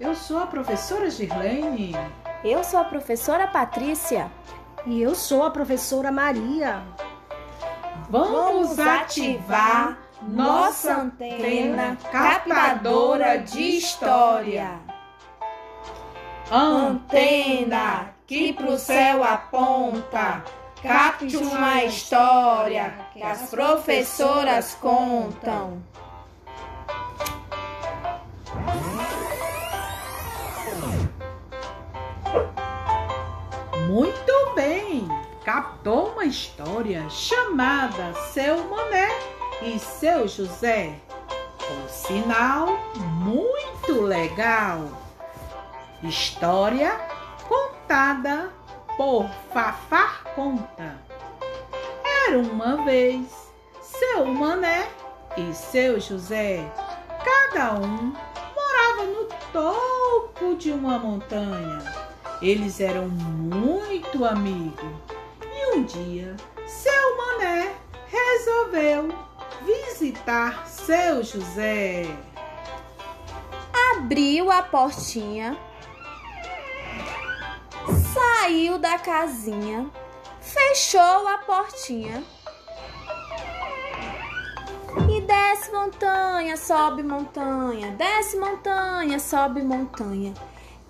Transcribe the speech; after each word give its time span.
Eu 0.00 0.14
sou 0.14 0.38
a 0.38 0.46
professora 0.46 1.10
Girlene. 1.10 1.92
Eu 2.44 2.62
sou 2.62 2.78
a 2.78 2.84
professora 2.84 3.48
Patrícia. 3.48 4.30
E 4.86 5.02
eu 5.02 5.12
sou 5.12 5.42
a 5.42 5.50
professora 5.50 6.12
Maria. 6.12 6.84
Vamos 8.08 8.78
ativar 8.78 9.98
nossa 10.22 11.00
antena 11.00 11.98
captadora 12.12 13.38
de 13.38 13.78
história. 13.78 14.78
Antena 16.50 18.14
que 18.24 18.52
pro 18.52 18.78
céu 18.78 19.24
aponta, 19.24 20.44
capte 20.80 21.36
uma 21.36 21.82
história 21.82 22.94
que 23.12 23.20
as 23.20 23.50
professoras 23.50 24.74
contam. 24.80 25.82
Captou 35.48 36.10
uma 36.10 36.26
história 36.26 37.08
chamada 37.08 38.12
Seu 38.34 38.68
Mané 38.68 39.08
e 39.62 39.78
Seu 39.78 40.28
José. 40.28 40.94
Por 41.56 41.88
sinal, 41.88 42.78
muito 42.96 44.02
legal. 44.02 44.90
História 46.02 47.00
contada 47.48 48.50
por 48.94 49.26
Fafá 49.50 50.20
Conta. 50.34 50.98
Era 52.26 52.40
uma 52.40 52.84
vez 52.84 53.50
seu 53.80 54.26
Mané 54.26 54.86
e 55.34 55.54
seu 55.54 55.98
José. 55.98 56.62
Cada 57.24 57.72
um 57.72 58.12
morava 58.54 59.04
no 59.06 59.24
topo 59.50 60.56
de 60.58 60.72
uma 60.72 60.98
montanha. 60.98 61.82
Eles 62.42 62.80
eram 62.82 63.08
muito 63.08 64.26
amigos. 64.26 65.17
Um 65.70 65.84
dia, 65.84 66.34
seu 66.66 67.16
Mané 67.16 67.74
resolveu 68.06 69.08
visitar 69.64 70.66
seu 70.66 71.22
José. 71.22 72.06
Abriu 73.92 74.50
a 74.50 74.62
portinha, 74.62 75.58
saiu 78.14 78.78
da 78.78 78.98
casinha, 78.98 79.90
fechou 80.40 81.28
a 81.28 81.38
portinha. 81.38 82.24
E 85.10 85.20
desce 85.20 85.70
montanha, 85.70 86.56
sobe 86.56 87.02
montanha, 87.02 87.90
desce 87.92 88.38
montanha, 88.38 89.18
sobe 89.18 89.62
montanha. 89.62 90.32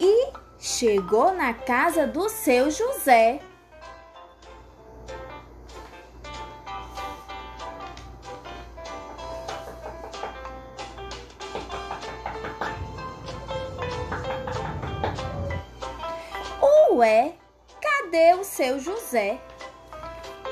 E 0.00 0.32
chegou 0.58 1.34
na 1.34 1.52
casa 1.52 2.06
do 2.06 2.28
seu 2.30 2.70
José. 2.70 3.40
Ué, 17.02 17.34
cadê 17.80 18.32
o 18.34 18.44
seu 18.44 18.78
José? 18.78 19.40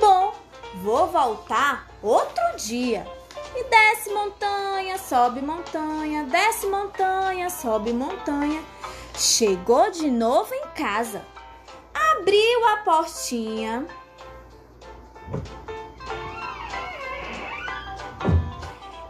Bom, 0.00 0.32
vou 0.76 1.08
voltar 1.08 1.88
outro 2.00 2.56
dia. 2.56 3.04
E 3.56 3.64
desce 3.64 4.14
montanha, 4.14 4.96
sobe 4.96 5.42
montanha, 5.42 6.22
desce 6.22 6.68
montanha, 6.68 7.50
sobe 7.50 7.92
montanha. 7.92 8.62
Chegou 9.16 9.90
de 9.90 10.08
novo 10.08 10.54
em 10.54 10.68
casa. 10.68 11.26
Abriu 12.12 12.68
a 12.68 12.76
portinha. 12.76 13.84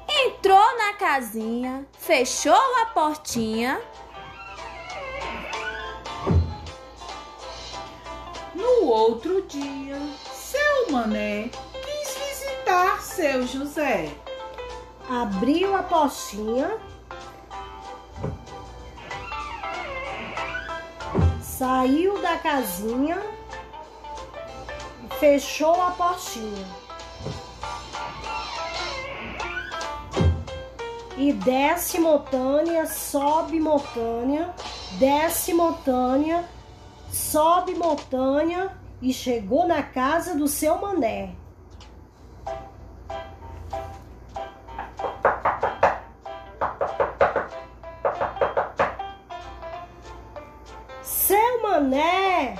Entrou 0.08 0.78
na 0.78 0.94
casinha, 0.94 1.86
fechou 1.98 2.80
a 2.80 2.86
portinha. 2.94 3.78
Outro 8.86 9.42
dia, 9.42 9.98
seu 10.32 10.92
Mané 10.92 11.50
quis 11.72 12.16
visitar 12.16 13.02
seu 13.02 13.44
José. 13.44 14.14
Abriu 15.10 15.74
a 15.74 15.82
portinha. 15.82 16.78
Saiu 21.42 22.22
da 22.22 22.36
casinha. 22.38 23.20
Fechou 25.18 25.82
a 25.82 25.90
portinha. 25.90 26.66
E 31.16 31.32
desce 31.32 31.98
montanha, 31.98 32.86
sobe 32.86 33.58
montanha, 33.58 34.54
desce 34.92 35.52
montanha, 35.52 36.48
sobe 37.26 37.74
montanha 37.74 38.78
e 39.02 39.12
chegou 39.12 39.66
na 39.66 39.82
casa 39.82 40.36
do 40.36 40.46
seu 40.46 40.78
mané. 40.78 41.34
Seu 51.02 51.62
mané! 51.62 52.56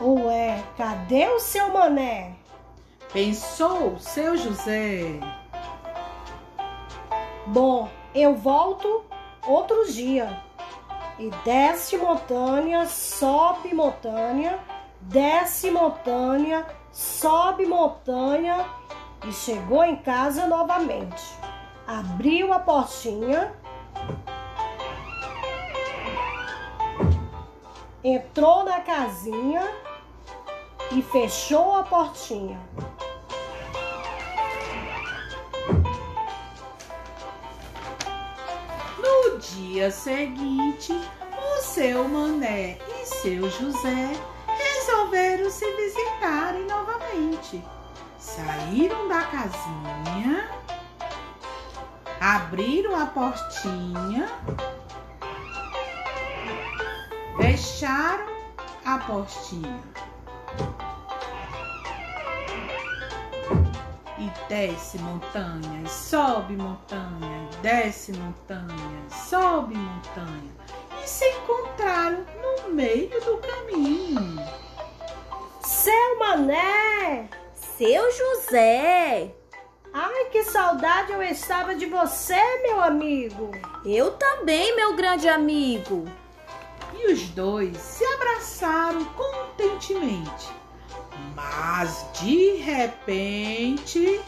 Ué, 0.00 0.60
cadê 0.76 1.28
o 1.28 1.38
seu 1.38 1.72
mané? 1.72 2.34
Pensou 3.12 3.98
seu 4.00 4.36
José. 4.36 5.20
Bom, 7.46 7.88
eu 8.12 8.34
volto 8.34 9.04
outro 9.46 9.90
dia. 9.90 10.47
E 11.18 11.30
desce 11.44 11.96
montanha, 11.96 12.86
sobe 12.86 13.74
montanha, 13.74 14.60
desce 15.00 15.68
montanha, 15.68 16.64
sobe 16.92 17.66
montanha 17.66 18.64
e 19.26 19.32
chegou 19.32 19.82
em 19.84 19.96
casa 19.96 20.46
novamente. 20.46 21.22
Abriu 21.86 22.52
a 22.52 22.60
portinha, 22.60 23.52
entrou 28.04 28.64
na 28.64 28.80
casinha 28.80 29.66
e 30.92 31.02
fechou 31.02 31.74
a 31.74 31.82
portinha. 31.82 32.60
No 39.38 39.42
dia 39.42 39.88
seguinte, 39.88 40.92
o 40.92 41.62
seu 41.62 42.08
Mané 42.08 42.76
e 42.88 43.06
seu 43.06 43.48
José 43.48 44.10
resolveram 44.48 45.48
se 45.48 45.64
visitarem 45.76 46.66
novamente. 46.66 47.62
Saíram 48.18 49.06
da 49.06 49.22
casinha, 49.22 50.50
abriram 52.20 52.96
a 53.00 53.06
portinha, 53.06 54.28
fecharam 57.36 58.26
a 58.84 58.98
portinha. 58.98 59.97
E 64.28 64.48
desce 64.48 64.98
montanha, 64.98 65.82
e 65.82 65.88
sobe 65.88 66.54
montanha, 66.54 67.48
e 67.50 67.56
desce 67.62 68.12
montanha, 68.12 69.08
sobe 69.08 69.74
montanha. 69.74 70.52
E 71.02 71.08
se 71.08 71.24
encontraram 71.24 72.26
no 72.42 72.74
meio 72.74 73.18
do 73.24 73.38
caminho. 73.38 74.44
Seu 75.62 76.18
mané! 76.18 77.30
Seu 77.54 78.12
José! 78.12 79.34
Ai, 79.94 80.24
que 80.30 80.44
saudade 80.44 81.12
eu 81.12 81.22
estava 81.22 81.74
de 81.74 81.86
você, 81.86 82.58
meu 82.62 82.82
amigo! 82.82 83.50
Eu 83.82 84.10
também, 84.10 84.76
meu 84.76 84.94
grande 84.94 85.26
amigo! 85.26 86.04
E 86.92 87.10
os 87.12 87.30
dois 87.30 87.78
se 87.78 88.04
abraçaram 88.04 89.06
contentemente. 89.06 90.50
Mas 91.38 92.04
de 92.14 92.56
repente. 92.56 94.20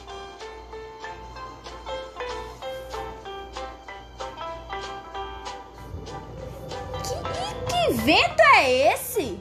Que, 7.03 7.65
que 7.67 7.93
vento 7.95 8.41
é 8.55 8.93
esse? 8.93 9.41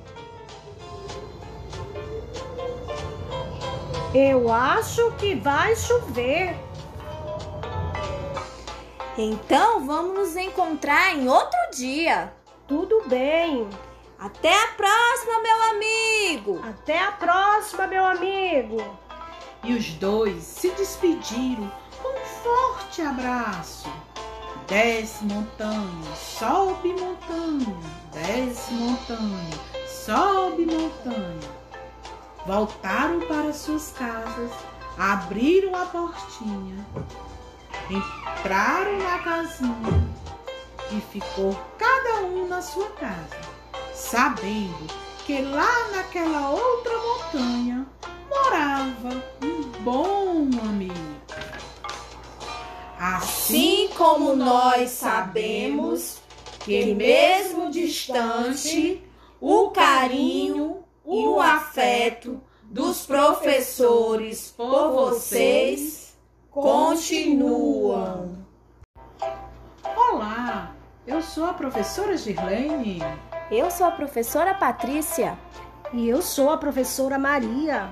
Eu 4.16 4.52
acho 4.52 5.12
que 5.20 5.36
vai 5.36 5.76
chover. 5.76 6.56
Então 9.16 9.86
vamos 9.86 10.18
nos 10.18 10.36
encontrar 10.36 11.16
em 11.16 11.30
outro 11.30 11.60
dia. 11.72 12.34
Tudo 12.68 13.04
bem. 13.08 13.70
Até 14.18 14.52
a 14.52 14.68
próxima, 14.70 15.42
meu 15.44 15.64
amigo. 15.70 16.09
Até 16.64 17.04
a 17.04 17.12
próxima, 17.14 17.88
meu 17.88 18.06
amigo. 18.06 18.78
E 19.64 19.74
os 19.74 19.90
dois 19.94 20.44
se 20.44 20.70
despediram 20.72 21.72
com 22.04 22.08
um 22.08 22.26
forte 22.44 23.02
abraço. 23.02 23.92
Desce 24.68 25.26
montanha, 25.26 26.16
sobe 26.16 26.90
montanha, 26.94 27.76
desce 28.14 28.72
montanha, 28.76 29.60
sobe 29.88 30.68
montanha. 30.68 31.50
Voltaram 32.46 33.22
para 33.22 33.52
suas 33.52 33.92
casas, 33.94 34.52
abriram 35.00 35.76
a 35.76 35.86
portinha, 35.88 36.86
entraram 37.90 39.00
na 39.00 39.18
casinha 39.20 40.08
e 40.92 41.02
ficou 41.12 41.60
cada 41.80 42.22
um 42.28 42.48
na 42.48 42.62
sua 42.62 42.90
casa, 42.92 43.40
sabendo 43.96 45.09
que 45.30 45.44
lá 45.44 45.90
naquela 45.92 46.50
outra 46.50 46.98
montanha 46.98 47.86
morava 48.28 49.24
um 49.44 49.62
bom 49.84 50.50
amigo. 50.68 50.96
Assim 52.98 53.90
como 53.96 54.36
nós 54.36 54.90
sabemos 54.90 56.18
que, 56.62 56.96
mesmo 56.96 57.70
distante, 57.70 59.04
o 59.40 59.70
carinho 59.70 60.84
e 61.06 61.28
o 61.28 61.40
afeto 61.40 62.42
dos 62.64 63.06
professores 63.06 64.52
por 64.58 64.94
vocês 64.94 66.18
continuam. 66.50 68.36
Olá, 69.96 70.76
eu 71.06 71.22
sou 71.22 71.46
a 71.46 71.54
professora 71.54 72.18
Girlene. 72.18 73.04
Eu 73.52 73.72
sou 73.72 73.88
a 73.88 73.92
professora 73.92 74.54
Patrícia. 74.54 75.36
E 75.92 76.08
eu 76.08 76.22
sou 76.22 76.52
a 76.52 76.58
professora 76.58 77.18
Maria. 77.18 77.90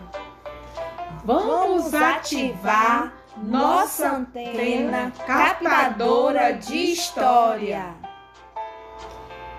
Vamos 1.25 1.95
ativar 1.95 3.11
nossa 3.37 4.17
antena 4.17 5.11
captadora 5.25 6.53
de 6.53 6.91
história. 6.91 7.95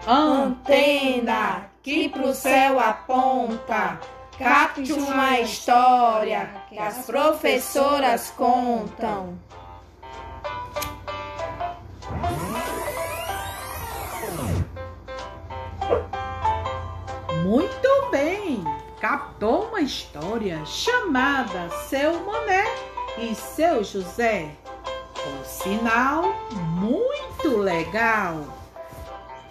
Antena 0.06 1.68
que 1.82 2.08
pro 2.08 2.32
céu 2.32 2.78
aponta, 2.78 3.98
capte 4.38 4.92
uma 4.92 5.40
história 5.40 6.48
que 6.68 6.78
as 6.78 7.04
professoras 7.06 8.30
contam. 8.36 9.36
Captou 19.00 19.68
uma 19.68 19.80
história 19.80 20.64
chamada 20.66 21.70
Seu 21.88 22.18
Mané 22.24 22.64
e 23.16 23.32
Seu 23.32 23.84
José. 23.84 24.50
Por 25.14 25.44
sinal, 25.44 26.34
muito 26.50 27.58
legal. 27.58 28.44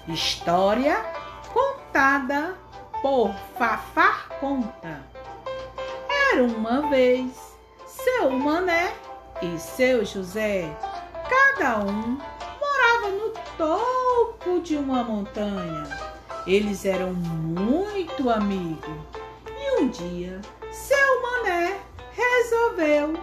História 0.05 0.97
contada 1.53 2.55
por 3.01 3.33
Fafá 3.57 4.25
Conta. 4.41 5.01
Era 6.29 6.43
uma 6.43 6.89
vez 6.89 7.31
seu 7.85 8.29
Mané 8.29 8.93
e 9.41 9.57
seu 9.57 10.03
José. 10.03 10.69
Cada 11.29 11.79
um 11.79 12.17
morava 12.59 13.09
no 13.11 13.29
topo 13.57 14.59
de 14.61 14.75
uma 14.75 15.05
montanha. 15.05 15.85
Eles 16.45 16.83
eram 16.83 17.13
muito 17.13 18.29
amigos. 18.29 19.16
Um 19.79 19.89
dia, 19.89 20.41
seu 20.71 21.21
Mané 21.21 21.79
resolveu 22.11 23.13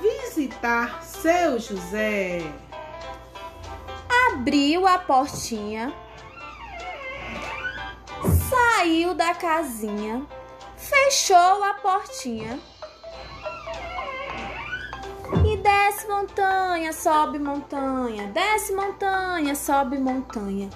visitar 0.00 1.02
seu 1.02 1.58
José. 1.58 2.40
Abriu 4.32 4.86
a 4.86 4.96
portinha, 4.96 5.92
saiu 8.48 9.12
da 9.12 9.34
casinha, 9.34 10.26
fechou 10.78 11.62
a 11.62 11.74
portinha 11.74 12.58
e 15.44 15.56
desce 15.58 16.08
montanha, 16.08 16.90
sobe 16.94 17.38
montanha, 17.38 18.28
desce 18.28 18.72
montanha, 18.72 19.54
sobe 19.54 19.98
montanha. 19.98 20.70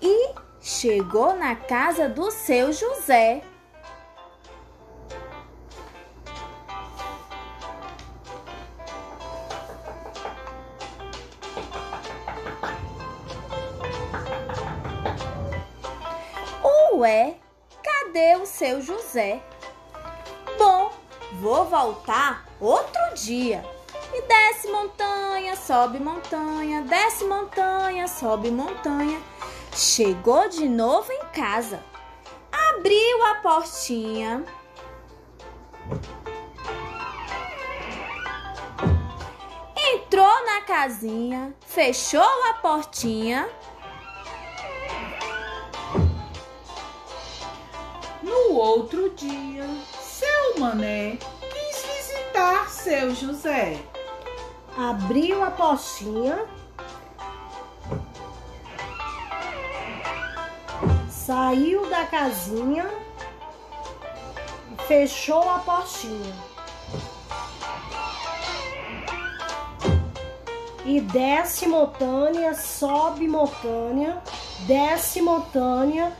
E 0.00 0.34
chegou 0.60 1.34
na 1.34 1.56
casa 1.56 2.08
do 2.08 2.30
seu 2.30 2.72
José. 2.72 3.42
Ué, 16.98 17.36
cadê 17.80 18.34
o 18.42 18.44
seu 18.44 18.82
José? 18.82 19.40
Bom, 20.58 20.90
vou 21.34 21.64
voltar 21.64 22.44
outro 22.60 23.00
dia. 23.14 23.64
E 24.12 24.22
desce 24.22 24.66
montanha, 24.66 25.54
sobe 25.54 26.00
montanha, 26.00 26.82
desce 26.82 27.24
montanha, 27.24 28.08
sobe 28.08 28.50
montanha. 28.50 29.22
Chegou 29.72 30.48
de 30.48 30.68
novo 30.68 31.12
em 31.12 31.24
casa. 31.26 31.80
Abriu 32.50 33.24
a 33.26 33.34
portinha. 33.36 34.44
Entrou 39.76 40.46
na 40.46 40.62
casinha, 40.62 41.54
fechou 41.64 42.48
a 42.50 42.54
portinha. 42.54 43.48
No 48.28 48.54
outro 48.56 49.08
dia, 49.10 49.66
seu 50.02 50.58
Mané 50.60 51.16
quis 51.40 51.86
visitar 51.86 52.68
seu 52.68 53.14
José. 53.14 53.82
Abriu 54.76 55.42
a 55.42 55.50
portinha. 55.50 56.44
Saiu 61.08 61.88
da 61.88 62.04
casinha. 62.04 62.86
Fechou 64.86 65.48
a 65.48 65.58
portinha. 65.60 66.34
E 70.84 71.00
desce 71.00 71.66
montanha, 71.66 72.54
sobe 72.54 73.26
montanha, 73.26 74.22
desce 74.66 75.20
montanha, 75.20 76.16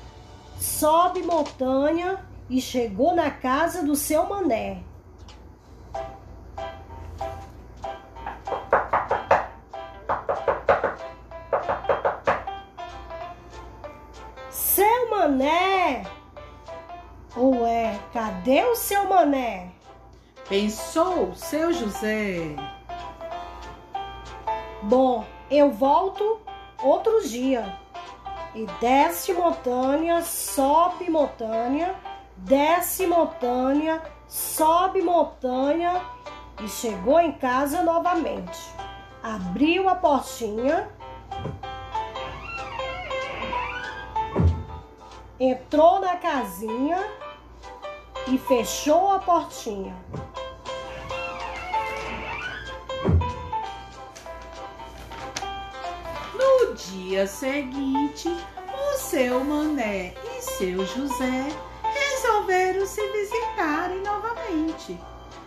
sobe 0.79 1.25
montanha 1.25 2.25
e 2.49 2.61
chegou 2.61 3.13
na 3.13 3.33
casa 3.33 3.83
do 3.83 3.97
seu 3.97 4.29
mané. 4.29 4.85
Seu 14.51 15.11
mané! 15.11 16.05
Ué, 17.37 17.99
cadê 18.13 18.63
o 18.63 18.77
seu 18.77 19.09
mané? 19.09 19.73
Pensou 20.49 21.35
seu 21.35 21.73
José. 21.73 22.55
Bom, 24.85 25.25
eu 25.51 25.73
volto 25.73 26.41
outro 26.81 27.27
dia. 27.27 27.77
E 28.59 28.67
desce 28.81 29.33
montanha, 29.33 30.21
sobe 30.21 31.09
montanha, 31.09 31.95
desce 32.39 33.07
montanha, 33.07 34.03
sobe 34.27 35.01
montanha 35.01 36.03
e 36.61 36.67
chegou 36.67 37.21
em 37.21 37.31
casa 37.31 37.85
novamente. 37.85 38.59
Abriu 39.23 39.89
a 39.89 39.95
portinha, 39.95 40.91
entrou 45.39 46.01
na 46.01 46.17
casinha 46.17 46.99
e 48.27 48.37
fechou 48.39 49.13
a 49.13 49.21
portinha. 49.21 49.97
No 56.69 56.75
dia 56.75 57.27
seguinte, 57.27 58.29
o 58.29 58.99
seu 58.99 59.43
Mané 59.43 60.13
e 60.23 60.43
seu 60.43 60.85
José 60.85 61.47
resolveram 61.83 62.87
se 62.87 63.01
visitarem 63.11 64.03
novamente. 64.03 65.01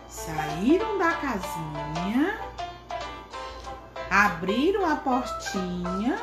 Saíram 0.08 0.98
da 0.98 1.12
casinha, 1.12 2.40
Abriram 4.10 4.84
a 4.84 4.96
portinha, 4.96 6.18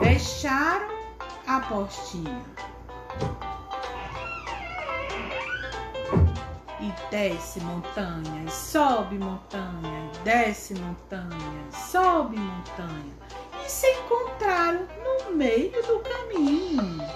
fecharam 0.00 0.98
a 1.46 1.60
portinha. 1.60 2.44
Desce 7.14 7.60
montanha, 7.60 8.44
e 8.44 8.50
sobe 8.50 9.16
montanha, 9.20 10.10
e 10.12 10.18
desce 10.24 10.74
montanha, 10.74 11.68
e 11.70 11.76
sobe 11.76 12.36
montanha. 12.36 13.14
E 13.64 13.70
se 13.70 13.86
encontraram 13.86 14.84
no 15.04 15.36
meio 15.36 15.80
do 15.86 16.00
caminho. 16.00 17.08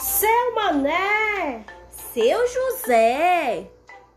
Seu 0.00 0.54
Mané! 0.54 1.66
Seu 1.90 2.48
José! 2.48 3.70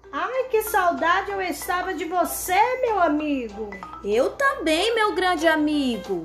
Ai, 0.09 0.43
que 0.49 0.63
saudade 0.63 1.31
eu 1.31 1.41
estava 1.41 1.93
de 1.93 2.05
você, 2.05 2.57
meu 2.81 2.97
amigo! 3.01 3.71
Eu 4.05 4.29
também, 4.37 4.95
meu 4.95 5.13
grande 5.13 5.49
amigo! 5.49 6.23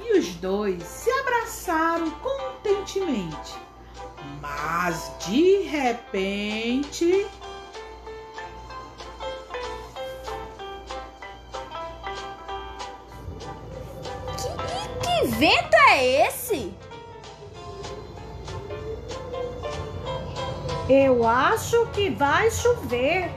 E 0.00 0.16
os 0.16 0.28
dois 0.36 0.80
se 0.84 1.10
abraçaram 1.10 2.08
contentemente. 2.08 3.56
Mas 4.40 5.12
de 5.26 5.62
repente. 5.62 7.26
Vento 15.38 15.76
é 15.76 16.26
esse? 16.26 16.74
Eu 20.88 21.24
acho 21.24 21.86
que 21.92 22.10
vai 22.10 22.50
chover. 22.50 23.30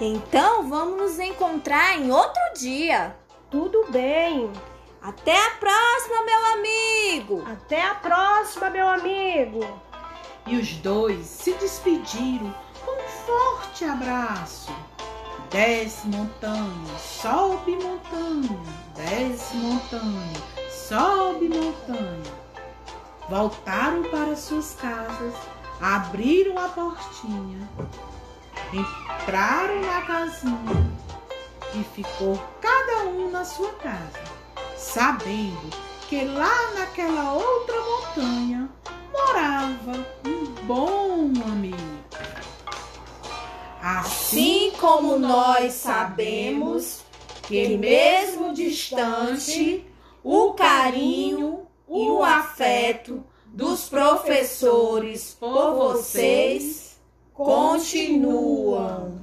Então 0.00 0.68
vamos 0.68 1.00
nos 1.00 1.18
encontrar 1.20 1.96
em 1.96 2.10
outro 2.10 2.42
dia. 2.58 3.16
Tudo 3.48 3.86
bem. 3.88 4.50
Até 5.00 5.36
a 5.46 5.50
próxima, 5.50 6.24
meu 6.24 6.46
amigo. 6.54 7.44
Até 7.46 7.82
a 7.82 7.94
próxima, 7.94 8.68
meu 8.68 8.88
amigo. 8.88 9.60
E 10.44 10.56
os 10.56 10.72
dois 10.78 11.24
se 11.24 11.52
despediram 11.52 12.52
com 12.84 12.90
um 12.90 13.08
forte 13.24 13.84
abraço. 13.84 14.74
Desce 15.50 16.08
montanha, 16.08 16.98
sobe 16.98 17.76
montanha, 17.76 18.60
desce 18.94 19.56
montanha, 19.56 20.32
sobe 20.70 21.48
montanha. 21.48 22.46
Voltaram 23.28 24.02
para 24.10 24.34
suas 24.34 24.74
casas, 24.74 25.34
abriram 25.80 26.58
a 26.58 26.68
portinha, 26.68 27.68
entraram 28.72 29.80
na 29.82 30.02
casinha 30.02 30.96
e 31.74 31.84
ficou 31.94 32.40
cada 32.60 33.04
um 33.08 33.30
na 33.30 33.44
sua 33.44 33.72
casa, 33.74 34.24
sabendo 34.76 35.70
que 36.08 36.24
lá 36.24 36.72
naquela 36.76 37.32
outra 37.34 37.55
nós 45.18 45.74
sabemos 45.74 47.00
que, 47.42 47.76
mesmo 47.76 48.52
distante, 48.52 49.84
o 50.22 50.52
carinho 50.54 51.66
e 51.88 52.08
o 52.08 52.22
afeto 52.22 53.24
dos 53.46 53.88
professores 53.88 55.36
por 55.38 55.74
vocês 55.74 57.00
continuam. 57.32 59.15